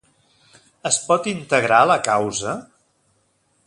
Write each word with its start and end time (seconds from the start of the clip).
Es 0.91 0.97
pot 1.11 1.29
integrar 1.33 1.83
a 1.85 1.89
la 1.93 2.01
causa? 2.11 2.59